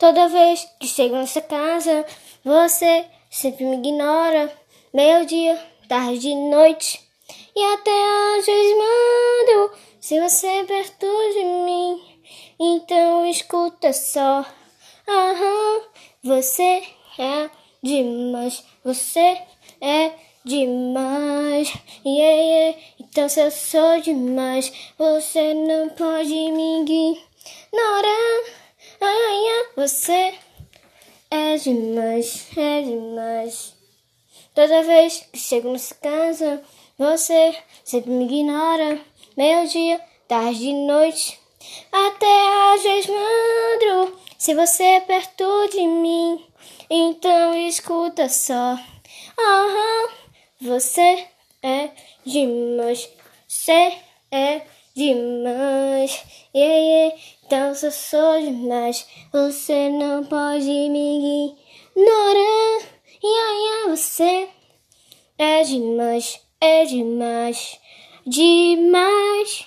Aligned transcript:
Toda 0.00 0.28
vez 0.28 0.66
que 0.80 0.88
chego 0.88 1.14
nessa 1.14 1.42
casa, 1.42 2.06
você 2.42 3.04
sempre 3.30 3.66
me 3.66 3.76
ignora. 3.76 4.50
Meio-dia, 4.94 5.62
tarde 5.90 6.26
e 6.26 6.34
noite. 6.34 6.98
E 7.54 7.62
até 7.74 8.38
às 8.38 8.46
vezes 8.46 8.76
mando 8.78 9.72
se 10.00 10.18
você 10.18 10.46
é 10.46 10.64
perto 10.64 11.06
de 11.34 11.44
mim. 11.44 12.00
Então 12.58 13.26
escuta 13.26 13.92
só. 13.92 14.42
Aham, 15.06 15.82
você 16.24 16.82
é 17.18 17.50
demais. 17.82 18.64
Você 18.82 19.38
é 19.82 20.12
demais. 20.46 21.74
Yeah, 22.06 22.42
yeah. 22.42 22.78
Então 22.98 23.28
se 23.28 23.38
eu 23.38 23.50
sou 23.50 24.00
demais, 24.00 24.72
você 24.96 25.52
não 25.52 25.90
pode 25.90 26.30
me 26.30 26.80
ignorar. 26.80 28.29
Você 29.80 30.34
é 31.30 31.56
demais, 31.56 32.48
é 32.54 32.82
demais. 32.82 33.74
Toda 34.54 34.82
vez 34.82 35.26
que 35.32 35.38
chego 35.38 35.72
nessa 35.72 35.94
casa, 35.94 36.62
você 36.98 37.56
sempre 37.82 38.10
me 38.10 38.26
ignora. 38.26 39.00
Meio-dia, 39.34 39.98
tarde 40.28 40.66
e 40.66 40.86
noite, 40.86 41.40
até 41.90 42.74
às 42.74 42.82
vezes 42.82 43.06
mandro. 43.06 44.18
Se 44.36 44.54
você 44.54 44.82
é 44.82 45.00
perto 45.00 45.46
de 45.72 45.86
mim, 45.86 46.44
então 46.90 47.54
escuta 47.54 48.28
só. 48.28 48.78
Aham, 49.38 50.08
você 50.60 51.26
é 51.62 51.88
demais, 52.26 53.08
você 53.48 53.96
é 54.30 54.60
demais. 54.94 55.69
Então 57.50 57.72
eu 57.82 57.90
sou 57.90 58.40
demais, 58.40 59.04
você 59.32 59.88
não 59.88 60.22
pode 60.22 60.68
me 60.68 61.48
ignorar. 61.96 62.80
Yeah, 63.24 63.52
yeah, 63.58 63.88
você 63.88 64.48
é 65.36 65.64
demais, 65.64 66.40
é 66.60 66.84
demais, 66.84 67.80
demais. 68.24 69.66